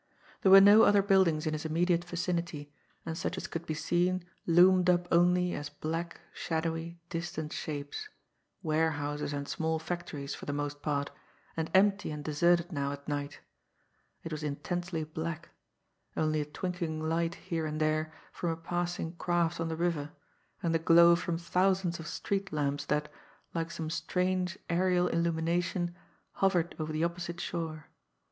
[0.41, 2.73] There were no other buildings in his immediate vicinity,
[3.05, 8.09] and such as could be seen loomed up only as black, shadowy, distant shapes
[8.63, 11.11] warehouses and small factories, for the most part,
[11.55, 13.41] and empty and deserted now at night.
[14.23, 15.49] It was intensely black
[16.17, 20.09] only a twinkling light here and there from a passing craft on the river,
[20.63, 23.07] and the glow from thousands of street lamps that,
[23.53, 25.95] like some strange aerial illumination,
[26.31, 27.87] hovered over the opposite shore.